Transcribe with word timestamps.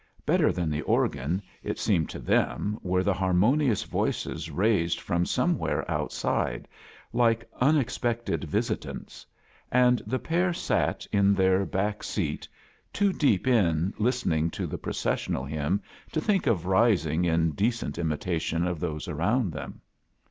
Better 0.25 0.51
than 0.51 0.71
the 0.71 0.81
organ, 0.81 1.43
it 1.61 1.77
seemed 1.77 2.09
to 2.09 2.17
them, 2.17 2.79
were 2.81 3.03
the 3.03 3.13
harmonious 3.13 3.83
voices 3.83 4.49
raised 4.49 4.99
from 4.99 5.27
somewhere 5.27 5.85
outside, 5.91 6.67
like 7.13 7.47
unexpected 7.59 8.45
visit 8.45 8.87
ants; 8.87 9.27
and 9.71 10.01
the 10.07 10.17
pair 10.17 10.53
sat 10.53 11.05
in 11.11 11.35
their 11.35 11.65
back 11.67 11.97
A 11.99 12.01
JOURNEY 12.01 12.01
IN 12.01 12.01
SEARCH 12.01 12.01
OF 12.01 12.27
CHRISTMAS 12.31 12.91
too 12.93 13.13
deep 13.13 13.47
in 13.47 13.93
listening 13.99 14.49
to 14.49 14.65
the 14.65 14.79
processional 14.79 15.45
hymn 15.45 15.79
to 16.11 16.19
think 16.19 16.47
of 16.47 16.65
rising 16.65 17.23
in 17.25 17.51
decent 17.51 17.99
imitation 17.99 18.65
of 18.65 18.79
those 18.79 19.07
around 19.07 19.53
them. 19.53 19.81